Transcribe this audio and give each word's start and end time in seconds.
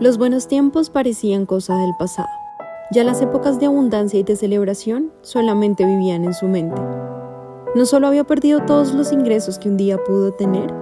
Los 0.00 0.16
buenos 0.16 0.46
tiempos 0.46 0.90
parecían 0.90 1.44
cosa 1.44 1.76
del 1.76 1.92
pasado. 1.98 2.28
Ya 2.92 3.02
las 3.02 3.20
épocas 3.20 3.58
de 3.58 3.66
abundancia 3.66 4.20
y 4.20 4.22
de 4.22 4.36
celebración 4.36 5.12
solamente 5.22 5.84
vivían 5.84 6.24
en 6.24 6.34
su 6.34 6.46
mente. 6.46 6.80
No 7.74 7.84
solo 7.84 8.06
había 8.06 8.22
perdido 8.22 8.60
todos 8.64 8.94
los 8.94 9.12
ingresos 9.12 9.58
que 9.58 9.68
un 9.68 9.76
día 9.76 9.98
pudo 9.98 10.30
tener, 10.30 10.72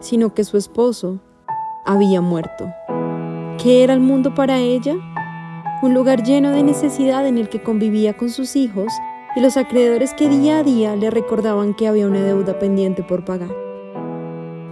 sino 0.00 0.32
que 0.32 0.44
su 0.44 0.56
esposo 0.56 1.18
había 1.84 2.22
muerto. 2.22 2.72
¿Qué 3.62 3.84
era 3.84 3.92
el 3.92 4.00
mundo 4.00 4.34
para 4.34 4.58
ella? 4.58 4.94
Un 5.82 5.92
lugar 5.92 6.22
lleno 6.22 6.50
de 6.50 6.62
necesidad 6.62 7.26
en 7.26 7.36
el 7.36 7.50
que 7.50 7.62
convivía 7.62 8.16
con 8.16 8.30
sus 8.30 8.56
hijos 8.56 8.90
y 9.36 9.40
los 9.40 9.58
acreedores 9.58 10.14
que 10.14 10.30
día 10.30 10.60
a 10.60 10.62
día 10.62 10.96
le 10.96 11.10
recordaban 11.10 11.74
que 11.74 11.88
había 11.88 12.06
una 12.06 12.22
deuda 12.22 12.58
pendiente 12.58 13.02
por 13.02 13.26
pagar. 13.26 13.50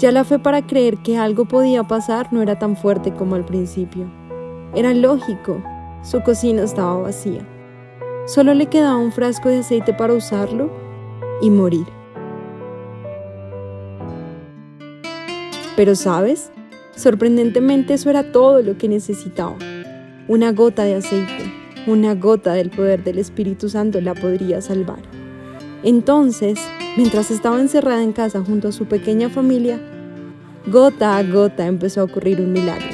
Ya 0.01 0.11
la 0.13 0.25
fe 0.25 0.39
para 0.39 0.67
creer 0.67 0.97
que 0.97 1.19
algo 1.19 1.45
podía 1.45 1.85
pasar 1.85 2.33
no 2.33 2.41
era 2.41 2.59
tan 2.59 2.75
fuerte 2.75 3.13
como 3.13 3.35
al 3.35 3.45
principio. 3.45 4.11
Era 4.75 4.95
lógico, 4.95 5.63
su 6.03 6.23
cocina 6.23 6.63
estaba 6.63 6.97
vacía. 7.03 7.47
Solo 8.25 8.55
le 8.55 8.65
quedaba 8.65 8.97
un 8.97 9.13
frasco 9.13 9.51
de 9.51 9.59
aceite 9.59 9.93
para 9.93 10.15
usarlo 10.15 10.71
y 11.43 11.51
morir. 11.51 11.85
Pero 15.77 15.95
sabes, 15.95 16.51
sorprendentemente 16.97 17.93
eso 17.93 18.09
era 18.09 18.33
todo 18.33 18.63
lo 18.63 18.79
que 18.79 18.89
necesitaba. 18.89 19.59
Una 20.29 20.53
gota 20.53 20.85
de 20.85 20.95
aceite, 20.95 21.53
una 21.87 22.15
gota 22.15 22.55
del 22.55 22.71
poder 22.71 23.05
del 23.05 23.19
Espíritu 23.19 23.69
Santo 23.69 24.01
la 24.01 24.15
podría 24.15 24.63
salvar. 24.63 25.03
Entonces, 25.83 26.59
mientras 26.97 27.31
estaba 27.31 27.61
encerrada 27.61 28.03
en 28.03 28.13
casa 28.13 28.43
junto 28.45 28.69
a 28.69 28.73
su 28.73 28.87
pequeña 28.87 29.29
familia, 29.29 29.81
gota 30.67 31.17
a 31.17 31.23
gota 31.23 31.67
empezó 31.67 32.01
a 32.01 32.05
ocurrir 32.05 32.41
un 32.41 32.53
milagro. 32.53 32.89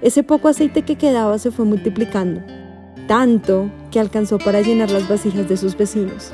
Ese 0.00 0.22
poco 0.22 0.48
aceite 0.48 0.82
que 0.82 0.96
quedaba 0.96 1.38
se 1.38 1.50
fue 1.50 1.64
multiplicando, 1.64 2.42
tanto 3.06 3.70
que 3.90 4.00
alcanzó 4.00 4.38
para 4.38 4.60
llenar 4.60 4.90
las 4.90 5.08
vasijas 5.08 5.48
de 5.48 5.56
sus 5.56 5.76
vecinos. 5.76 6.32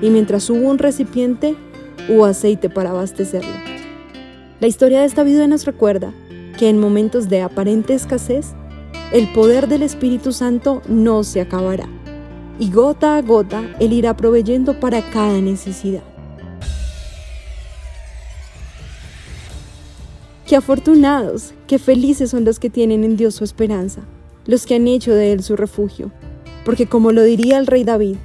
Y 0.00 0.10
mientras 0.10 0.48
hubo 0.48 0.68
un 0.68 0.78
recipiente, 0.78 1.56
hubo 2.08 2.24
aceite 2.24 2.70
para 2.70 2.90
abastecerlo. 2.90 3.52
La 4.60 4.66
historia 4.66 5.00
de 5.00 5.06
esta 5.06 5.22
vida 5.22 5.46
nos 5.46 5.66
recuerda 5.66 6.12
que 6.58 6.68
en 6.68 6.78
momentos 6.78 7.28
de 7.28 7.42
aparente 7.42 7.94
escasez, 7.94 8.54
el 9.12 9.30
poder 9.32 9.68
del 9.68 9.82
Espíritu 9.82 10.32
Santo 10.32 10.80
no 10.88 11.24
se 11.24 11.40
acabará 11.40 11.88
y 12.58 12.70
gota 12.70 13.16
a 13.16 13.22
gota 13.22 13.62
Él 13.80 13.92
irá 13.92 14.16
proveyendo 14.16 14.78
para 14.80 15.02
cada 15.10 15.40
necesidad. 15.40 16.13
Qué 20.46 20.56
afortunados, 20.56 21.54
qué 21.66 21.78
felices 21.78 22.30
son 22.30 22.44
los 22.44 22.58
que 22.58 22.68
tienen 22.68 23.02
en 23.02 23.16
Dios 23.16 23.34
su 23.34 23.44
esperanza, 23.44 24.02
los 24.44 24.66
que 24.66 24.74
han 24.74 24.86
hecho 24.86 25.14
de 25.14 25.32
Él 25.32 25.42
su 25.42 25.56
refugio, 25.56 26.12
porque 26.66 26.86
como 26.86 27.12
lo 27.12 27.22
diría 27.22 27.58
el 27.58 27.66
rey 27.66 27.82
David, 27.82 28.16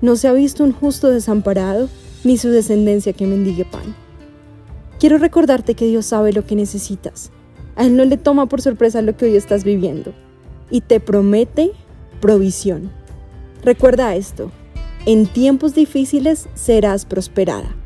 no 0.00 0.16
se 0.16 0.26
ha 0.26 0.32
visto 0.32 0.64
un 0.64 0.72
justo 0.72 1.10
desamparado, 1.10 1.88
ni 2.24 2.38
su 2.38 2.48
descendencia 2.48 3.12
que 3.12 3.26
mendigue 3.26 3.64
pan. 3.64 3.94
Quiero 4.98 5.18
recordarte 5.18 5.74
que 5.74 5.86
Dios 5.86 6.06
sabe 6.06 6.32
lo 6.32 6.44
que 6.44 6.56
necesitas. 6.56 7.30
A 7.76 7.86
Él 7.86 7.96
no 7.96 8.04
le 8.04 8.16
toma 8.16 8.46
por 8.46 8.60
sorpresa 8.60 9.00
lo 9.00 9.16
que 9.16 9.26
hoy 9.26 9.36
estás 9.36 9.62
viviendo 9.62 10.12
y 10.70 10.80
te 10.80 10.98
promete 10.98 11.70
provisión. 12.20 12.90
Recuerda 13.62 14.16
esto, 14.16 14.50
en 15.06 15.26
tiempos 15.26 15.74
difíciles 15.74 16.48
serás 16.54 17.04
prosperada 17.04 17.76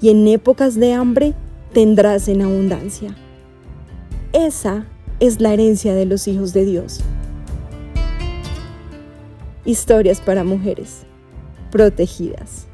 y 0.00 0.10
en 0.10 0.26
épocas 0.26 0.74
de 0.74 0.92
hambre 0.92 1.34
tendrás 1.72 2.26
en 2.28 2.42
abundancia. 2.42 3.16
Esa 4.34 4.86
es 5.20 5.40
la 5.40 5.54
herencia 5.54 5.94
de 5.94 6.04
los 6.04 6.28
hijos 6.28 6.52
de 6.52 6.66
Dios. 6.66 7.00
Historias 9.64 10.20
para 10.20 10.44
mujeres 10.44 11.06
protegidas. 11.70 12.67